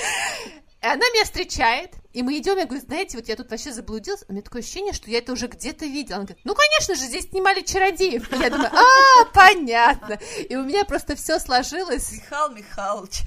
[0.81, 4.25] И она меня встречает, и мы идем, я говорю, знаете, вот я тут вообще заблудилась,
[4.29, 6.17] у меня такое ощущение, что я это уже где-то видела.
[6.17, 8.33] Она говорит, ну, конечно же, здесь снимали чародеев.
[8.33, 10.19] И я думаю, а, понятно.
[10.49, 12.13] И у меня просто все сложилось.
[12.13, 13.23] Михаил Михайлович.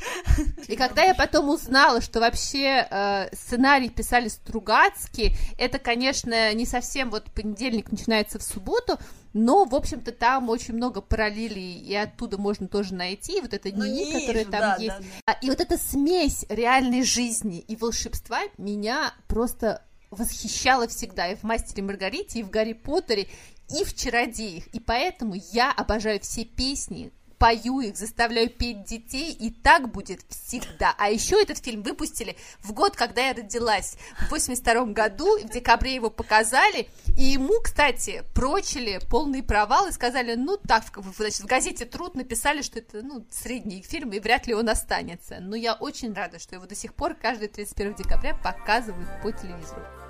[0.67, 7.09] И когда я потом узнала, что вообще э, сценарий писали Стругацкие, это, конечно, не совсем
[7.09, 8.97] вот понедельник начинается в субботу,
[9.33, 13.85] но, в общем-то, там очень много параллелей, и оттуда можно тоже найти вот это Ну,
[13.85, 14.97] НИИ, которое там да, есть.
[14.97, 21.35] да, А, И вот эта смесь реальной жизни и волшебства меня просто восхищала всегда и
[21.35, 23.27] в «Мастере Маргарите», и в «Гарри Поттере»,
[23.69, 24.67] и в «Чародеях».
[24.67, 30.93] И поэтому я обожаю все песни, пою их, заставляю петь детей, и так будет всегда.
[30.99, 35.95] А еще этот фильм выпустили в год, когда я родилась, в 82 году, в декабре
[35.95, 40.83] его показали, и ему, кстати, прочили полный провал и сказали, ну так,
[41.17, 45.39] значит, в газете «Труд» написали, что это, ну, средний фильм, и вряд ли он останется.
[45.39, 50.00] Но я очень рада, что его до сих пор каждый 31 декабря показывают по телевизору.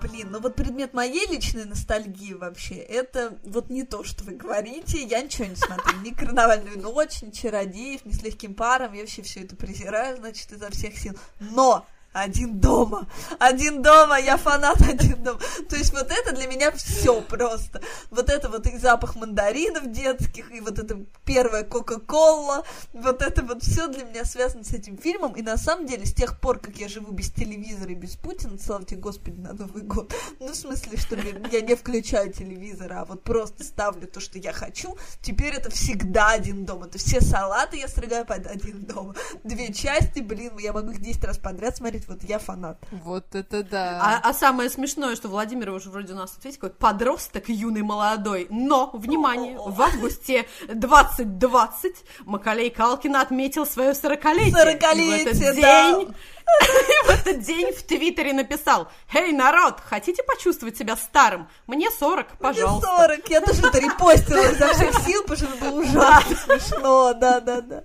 [0.00, 5.02] Блин, ну вот предмет моей личной ностальгии вообще, это вот не то, что вы говорите.
[5.02, 5.98] Я ничего не смотрю.
[6.00, 8.94] Ни «Карнавальную ночь», ни «Чародеев», ни «С легким паром».
[8.94, 11.14] Я вообще все это презираю, значит, изо всех сил.
[11.40, 13.06] Но один дома,
[13.38, 15.40] один дома, я фанат один дома.
[15.68, 17.80] То есть вот это для меня все просто.
[18.10, 23.62] Вот это вот и запах мандаринов детских, и вот это первая Кока-Кола, вот это вот
[23.62, 25.32] все для меня связано с этим фильмом.
[25.32, 28.58] И на самом деле, с тех пор, как я живу без телевизора и без Путина,
[28.58, 33.04] слава тебе, Господи, на Новый год, ну, в смысле, что я не включаю телевизор, а
[33.04, 36.84] вот просто ставлю то, что я хочу, теперь это всегда один дом.
[36.84, 39.14] Это все салаты я стригаю под один дом.
[39.44, 42.78] Две части, блин, я могу их 10 раз подряд смотреть, вот я фанат.
[42.90, 44.00] Вот это да.
[44.02, 48.46] А, а самое смешное, что Владимир уже вроде у нас ответил, какой подросток юный молодой,
[48.50, 54.52] но, внимание, в августе 2020 Макалей Калкин отметил свое сорокалетие.
[54.52, 55.92] Сорокалетие, И в этот да.
[55.92, 56.14] день
[56.62, 61.48] И в этот день в Твиттере написал «Эй, народ, хотите почувствовать себя старым?
[61.66, 62.88] Мне 40, пожалуйста».
[62.98, 67.14] Мне 40, я тоже это репостила изо всех сил, потому что это было ужасно смешно,
[67.14, 67.84] да-да-да.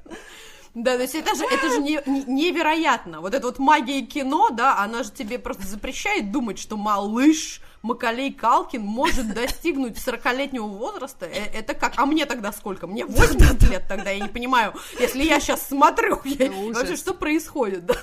[0.80, 3.20] Да, то есть это же, это же не- не- невероятно.
[3.22, 8.32] Вот эта вот магия кино, да, она же тебе просто запрещает думать, что малыш Макалей
[8.32, 11.26] Калкин может достигнуть 40-летнего возраста.
[11.26, 11.94] Э, Это как?
[11.98, 12.86] А мне тогда сколько?
[12.86, 14.74] Мне 80 лет тогда, я не понимаю.
[15.00, 17.96] Если я сейчас смотрю, я- вообще что происходит, да?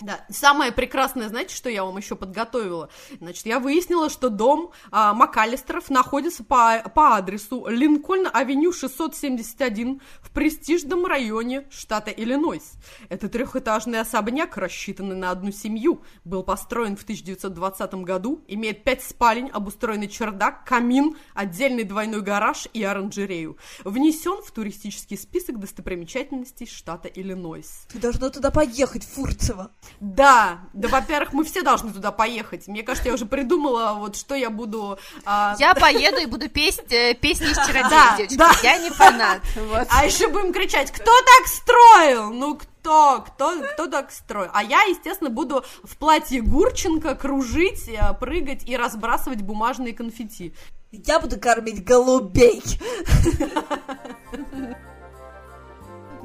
[0.00, 2.90] Да, самое прекрасное, знаете, что я вам еще подготовила?
[3.20, 11.06] Значит, я выяснила, что дом а, Макалистеров находится по, по адресу Линкольн-авеню 671 в престижном
[11.06, 12.74] районе штата Иллинойс.
[13.08, 19.50] Это трехэтажный особняк, рассчитанный на одну семью, был построен в 1920 году, имеет пять спален,
[19.52, 23.56] обустроенный чердак, камин, отдельный двойной гараж и оранжерею.
[23.84, 27.86] Внесен в туристический список достопримечательностей штата Иллинойс.
[27.88, 29.70] Ты должна туда поехать, Фурцева.
[30.00, 32.66] Да, да, во-первых, мы все должны туда поехать.
[32.68, 34.98] Мне кажется, я уже придумала, вот что я буду...
[35.24, 38.36] а, Я поеду и буду петь э, песни из чародеев, Да, девочки.
[38.36, 38.50] да.
[38.62, 39.40] Я не фанат.
[39.56, 39.86] Вот.
[39.90, 42.32] А еще будем кричать, кто так строил?
[42.32, 44.50] Ну, кто, кто, кто так строил?
[44.52, 50.54] А я, естественно, буду в платье Гурченко кружить, э, прыгать и разбрасывать бумажные конфетти.
[50.92, 52.62] Я буду кормить голубей.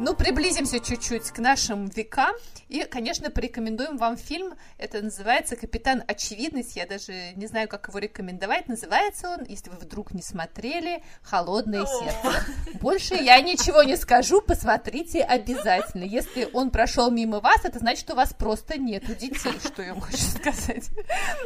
[0.04, 2.34] Ну, приблизимся чуть-чуть к нашим векам.
[2.70, 4.56] И, конечно, порекомендуем вам фильм.
[4.80, 6.76] Это называется «Капитан Очевидность».
[6.76, 8.68] Я даже не знаю, как его рекомендовать.
[8.68, 12.44] Называется он, если вы вдруг не смотрели, «Холодное сердце».
[12.82, 14.42] Больше я ничего не скажу.
[14.42, 16.04] Посмотрите обязательно.
[16.04, 19.94] Если он прошел мимо вас, это значит, что у вас просто нету детей, что я
[19.94, 20.90] хочу сказать.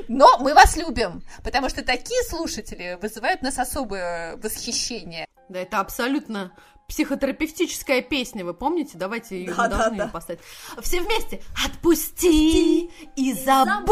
[0.08, 5.28] Но мы вас любим, потому что такие слушатели вызывают нас особое восхищение.
[5.50, 6.54] Да, это абсолютно
[6.88, 8.98] психотерапевтическая песня, вы помните?
[8.98, 10.04] Давайте ее Да, мы да, должны да.
[10.04, 10.42] её поставить.
[10.82, 11.42] Все вместе.
[11.66, 13.88] Отпусти и забудь.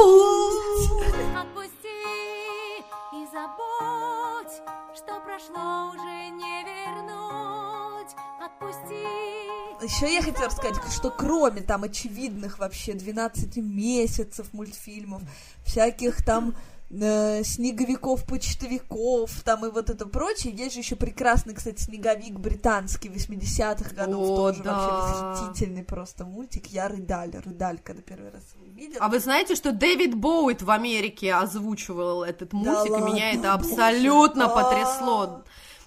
[1.36, 1.88] Отпусти
[3.14, 4.54] и забудь,
[4.96, 8.12] что прошло уже не вернуть.
[8.40, 9.04] Отпусти.
[9.84, 15.22] Еще я хотела рассказать, что кроме там очевидных вообще 12 месяцев мультфильмов,
[15.66, 16.56] всяких там
[17.02, 23.10] э, снеговиков, почтовиков, там и вот это прочее, есть же еще прекрасный, кстати, снеговик британский
[23.10, 24.74] 80-х годов, О, тоже да.
[24.74, 26.68] вообще восхитительный просто мультик.
[26.68, 29.04] Я рыдали, рыдали, когда первый раз его увидела.
[29.04, 33.58] А вы знаете, что Дэвид Боуит в Америке озвучивал этот мультик, и меня ладно, это
[33.58, 33.74] боже.
[33.74, 34.50] абсолютно А.
[34.50, 35.44] потрясло.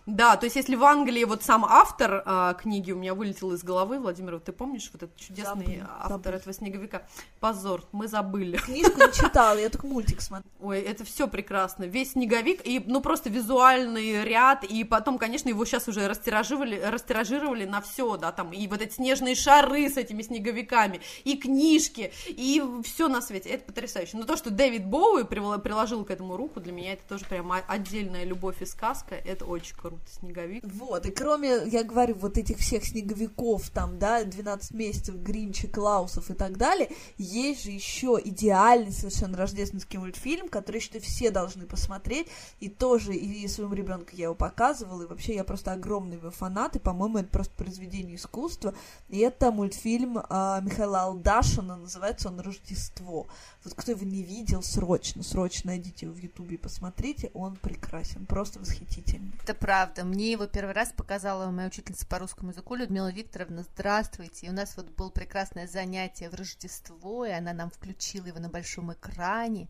[0.07, 3.64] Да, то есть если в Англии вот сам автор а, книги у меня вылетел из
[3.64, 6.33] головы, Владимир, вот ты помнишь вот этот чудесный Забыла, автор забыла.
[6.35, 7.03] этого снеговика?
[7.40, 8.57] Позор, мы забыли.
[8.57, 10.53] Книжку не читала, я только мультик смотрела.
[10.61, 11.85] Ой, это все прекрасно.
[11.85, 17.64] Весь снеговик и, ну, просто визуальный ряд, и потом, конечно, его сейчас уже растиражировали, растиражировали
[17.64, 22.62] на все, да, там, и вот эти снежные шары с этими снеговиками, и книжки, и
[22.85, 23.49] все на свете.
[23.51, 24.16] Это потрясающе.
[24.19, 27.64] Но то, что Дэвид Боуи приложил к этому руку, для меня это тоже прям о-
[27.66, 29.16] отдельная любовь и сказка.
[29.16, 30.64] Это очень круто, снеговик.
[30.64, 36.30] Вот, и кроме, я говорю, вот этих всех снеговиков, там, да, 12 месяцев, Гринча, Клаусов
[36.30, 42.28] и так далее, есть же еще идеальный совершенно рождественский мультфильм, который, считаю, все должны посмотреть,
[42.61, 46.76] и тоже, и своему ребенку я его показывала, и вообще я просто огромный его фанат,
[46.76, 48.74] и, по-моему, это просто произведение искусства,
[49.09, 53.26] и это мультфильм а, Михаила Алдашина, называется он «Рождество».
[53.64, 58.26] Вот кто его не видел, срочно, срочно найдите его в Ютубе и посмотрите, он прекрасен,
[58.26, 59.32] просто восхитительный.
[59.42, 59.86] Это правда.
[60.05, 63.62] Мне его первый раз показала моя учительница по русскому языку Людмила Викторовна.
[63.62, 64.46] Здравствуйте.
[64.46, 68.49] И у нас вот было прекрасное занятие в Рождество, и она нам включила его на
[68.49, 69.68] большом экране.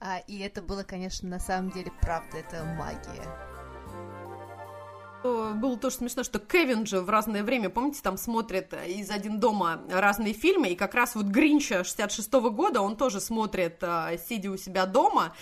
[0.00, 3.57] А, и это было, конечно, на самом деле правда, это магия.
[5.24, 9.40] Э, Было тоже смешно, что Кевин же в разное время, помните, там смотрит из «Один
[9.40, 14.50] дома» разные фильмы, и как раз вот Гринча 66 года он тоже смотрит, э, сидя
[14.50, 15.34] у себя дома,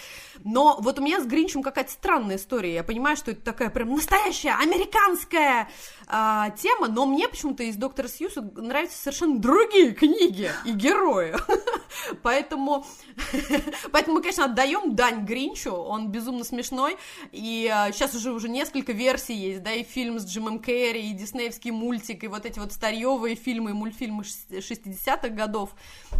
[0.44, 3.90] но вот у меня с Гринчем какая-то странная история, я понимаю, что это такая прям
[3.90, 5.68] настоящая американская
[6.06, 11.34] а, тема, но мне почему-то из «Доктора Сьюса» нравятся совершенно другие книги и герои,
[12.22, 12.86] поэтому,
[13.92, 16.96] поэтому мы, конечно, отдаем дань Гринчу, он безумно смешной,
[17.32, 21.72] и сейчас уже уже несколько версий есть, да, и фильм с Джимом Керри, и диснеевский
[21.72, 25.74] мультик, и вот эти вот старьевые фильмы и мультфильмы шест- 60-х годов,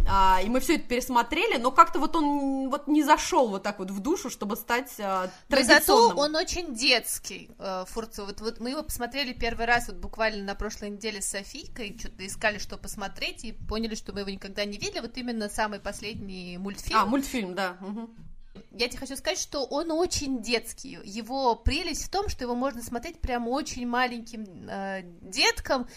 [0.09, 3.79] А, и мы все это пересмотрели, но как-то вот он вот не зашел вот так
[3.79, 6.17] вот в душу, чтобы стать а, Но зато традиционным.
[6.17, 8.25] он очень детский, э, Фурцу.
[8.25, 12.27] Вот, вот мы его посмотрели первый раз вот буквально на прошлой неделе с Софийкой, что-то
[12.27, 14.99] искали, что посмотреть, и поняли, что мы его никогда не видели.
[14.99, 16.99] Вот именно самый последний мультфильм.
[16.99, 17.77] А, мультфильм, да.
[17.79, 18.09] мгм.
[18.71, 20.99] Я тебе хочу сказать, что он очень детский.
[21.03, 25.87] Его прелесть в том, что его можно смотреть прям очень маленьким э, деткам.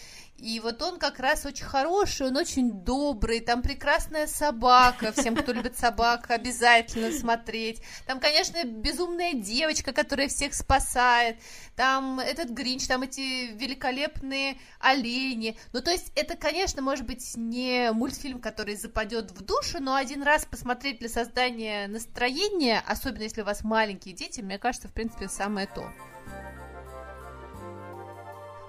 [0.41, 5.53] И вот он как раз очень хороший, он очень добрый, там прекрасная собака, всем, кто
[5.53, 7.83] любит собак, обязательно смотреть.
[8.07, 11.37] Там, конечно, безумная девочка, которая всех спасает,
[11.77, 15.59] там этот Гринч, там эти великолепные олени.
[15.75, 20.23] Ну, то есть это, конечно, может быть не мультфильм, который западет в душу, но один
[20.23, 22.50] раз посмотреть для создания настроения,
[22.87, 25.91] особенно если у вас маленькие дети, мне кажется, в принципе, самое то.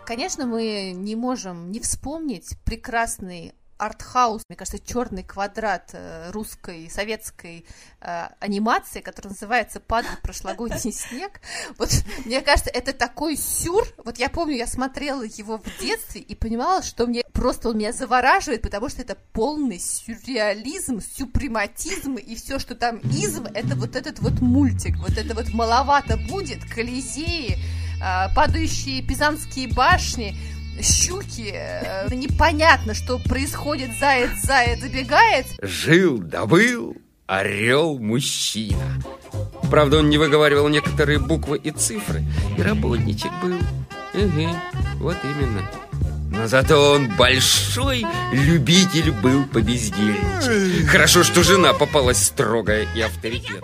[0.06, 7.66] Конечно, мы не можем не вспомнить прекрасный артхаус, мне кажется, черный квадрат э, русской, советской
[8.00, 11.42] э, анимации, который называется «Падал прошлогодний снег».
[11.80, 11.90] Вот,
[12.26, 13.88] мне кажется, это такой сюр.
[14.06, 17.92] Вот я помню, я смотрела его в детстве и понимала, что мне просто он меня
[17.92, 24.20] завораживает, потому что это полный сюрреализм, сюпрематизм, и все, что там изм, это вот этот
[24.20, 30.36] вот мультик, вот это вот маловато будет, колизеи, э, падающие пизанские башни,
[30.82, 35.46] щуки, э, непонятно, что происходит, заяц, заяц забегает.
[35.62, 36.96] Жил да был
[37.28, 39.02] орел-мужчина.
[39.70, 42.24] Правда, он не выговаривал некоторые буквы и цифры,
[42.58, 43.56] и работничек был.
[44.14, 44.50] Угу,
[45.00, 45.70] вот именно.
[46.32, 50.88] Но зато он большой любитель был побездельничать.
[50.88, 53.64] Хорошо, что жена попалась строгая и авторитетная.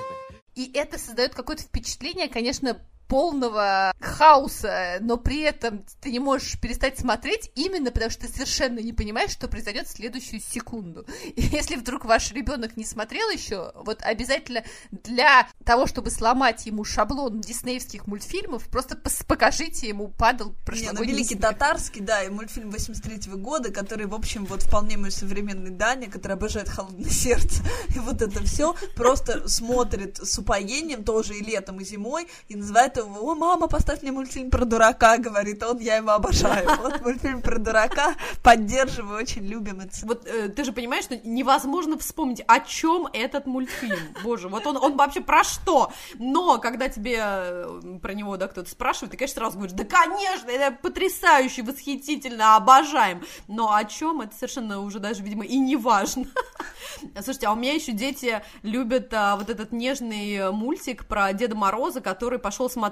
[0.55, 6.99] И это создает какое-то впечатление, конечно, полного хаоса, но при этом ты не можешь перестать
[6.99, 11.05] смотреть именно потому, что ты совершенно не понимаешь, что произойдет в следующую секунду.
[11.35, 16.83] И если вдруг ваш ребенок не смотрел еще, вот обязательно для того, чтобы сломать ему
[16.83, 18.97] шаблон диснеевских мультфильмов, просто
[19.27, 21.41] покажите ему падал Не, ну, прошлогодний Великий снег.
[21.41, 26.33] Татарский, да, и мультфильм 83 года, который, в общем, вот вполне мой современный Даня, который
[26.33, 27.63] обожает холодное сердце,
[27.95, 32.96] и вот это все просто смотрит с упоением тоже и летом, и зимой, и называет
[33.03, 36.67] о, мама, поставь мне мультфильм про дурака, говорит он, я его обожаю.
[36.81, 39.79] Вот мультфильм про дурака, поддерживаю, очень любим.
[39.79, 43.99] Это Вот э, ты же понимаешь, что невозможно вспомнить, о чем этот мультфильм.
[44.23, 45.91] Боже, вот он, он вообще про что?
[46.15, 50.49] Но когда тебе э, про него, да, кто-то спрашивает, ты, конечно, сразу говоришь, да, конечно,
[50.49, 53.23] это потрясающе, восхитительно, обожаем.
[53.47, 56.25] Но о чем это совершенно уже даже, видимо, и не важно.
[57.15, 62.01] Слушайте, а у меня еще дети любят а, вот этот нежный мультик про Деда Мороза,
[62.01, 62.86] который пошел смотреть,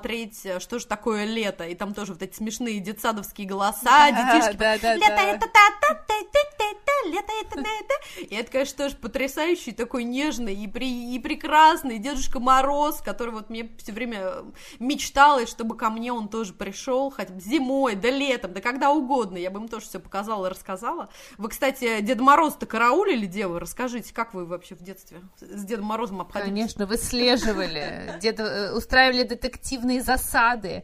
[0.45, 4.57] э, что же такое лето, и там тоже вот эти смешные детсадовские голоса, детишки.
[4.57, 5.23] да, да, Лето да.
[5.23, 6.74] это та-та-та-та-та-та,
[7.05, 7.93] лето это на это.
[8.21, 13.49] И это, конечно, тоже потрясающий, такой нежный и, при, и прекрасный Дедушка Мороз, который вот
[13.49, 14.45] мне все время
[14.79, 19.37] мечталось, чтобы ко мне он тоже пришел, хотя бы зимой, да летом, да когда угодно.
[19.37, 21.09] Я бы им тоже все показала рассказала.
[21.37, 23.59] Вы, кстати, Деда Мороз-то караулили, девы?
[23.59, 26.53] Расскажите, как вы вообще в детстве с Дедом Морозом обходились?
[26.53, 30.83] Конечно, выслеживали, э, устраивали детективные засады.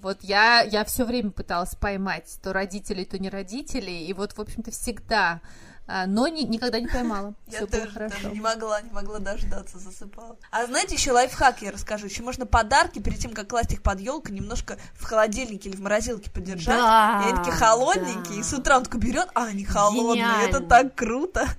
[0.00, 4.40] Вот я, я все время пыталась поймать то родителей, то не родителей, и вот, в
[4.40, 5.40] общем-то, всегда,
[5.90, 7.34] а, но ни- никогда не поймала.
[7.46, 8.28] Я Все было тоже хорошо.
[8.28, 10.36] не могла, не могла дождаться, засыпала.
[10.50, 12.06] А знаете, еще лайфхак я расскажу.
[12.06, 15.80] Еще можно подарки перед тем, как класть их под елку, немножко в холодильнике или в
[15.80, 16.76] морозилке подержать.
[16.76, 18.40] Да, и они такие холодненькие, да.
[18.40, 20.24] и с утра он такой берет, а они холодные.
[20.42, 20.68] Это Гениально.
[20.68, 21.48] так круто.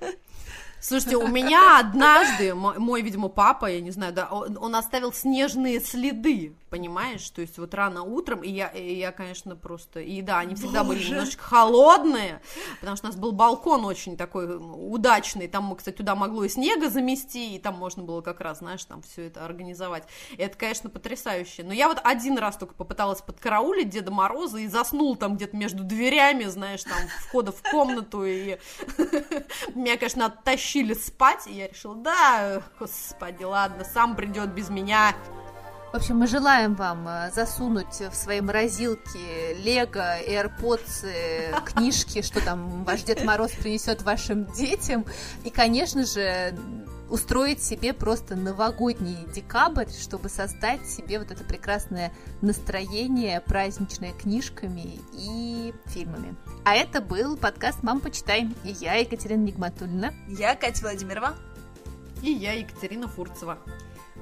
[0.80, 5.78] Слушайте, у меня однажды мой, видимо, папа, я не знаю, да, он, он оставил снежные
[5.78, 7.28] следы, понимаешь?
[7.30, 10.00] То есть вот рано утром, и я, и я конечно, просто...
[10.00, 11.10] И да, они всегда были Боже.
[11.10, 12.40] немножечко холодные,
[12.80, 16.88] потому что у нас был балкон очень такой удачный, там, кстати, туда могло и снега
[16.88, 20.04] замести, и там можно было как раз, знаешь, там все это организовать.
[20.32, 21.62] И это, конечно, потрясающе.
[21.62, 25.84] Но я вот один раз только попыталась подкараулить Деда Мороза и заснул там где-то между
[25.84, 28.58] дверями, знаешь, там, входа в комнату, и
[29.74, 35.14] меня, конечно, оттащили спать, и я решила, да, господи, ладно, сам придет без меня.
[35.92, 42.40] В общем, мы желаем вам э, засунуть в свои морозилки Лего, AirPods, э, книжки, что
[42.44, 45.04] там ваш Дед Мороз принесет вашим детям.
[45.42, 46.56] И, конечно же,
[47.10, 55.74] устроить себе просто новогодний декабрь, чтобы создать себе вот это прекрасное настроение праздничное книжками и
[55.86, 56.36] фильмами.
[56.64, 58.48] А это был подкаст «Мам, почитай».
[58.64, 60.14] И я, Екатерина Нигматульна.
[60.28, 61.34] Я Катя Владимирова.
[62.22, 63.58] И я, Екатерина Фурцева.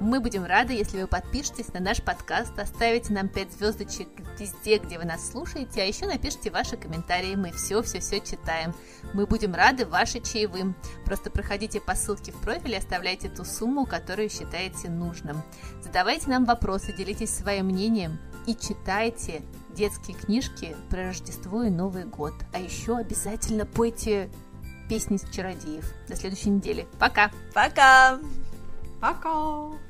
[0.00, 4.96] Мы будем рады, если вы подпишетесь на наш подкаст, оставите нам 5 звездочек везде, где
[4.96, 8.74] вы нас слушаете, а еще напишите ваши комментарии, мы все-все-все читаем.
[9.12, 10.76] Мы будем рады ваши чаевым.
[11.04, 15.42] Просто проходите по ссылке в профиле и оставляйте ту сумму, которую считаете нужным.
[15.82, 19.42] Задавайте нам вопросы, делитесь своим мнением и читайте
[19.74, 22.34] детские книжки про Рождество и Новый год.
[22.52, 24.30] А еще обязательно пойте
[24.88, 25.92] песни с чародеев.
[26.08, 26.86] До следующей недели.
[27.00, 27.32] Пока!
[27.52, 28.20] Пока!
[29.00, 29.87] Пока!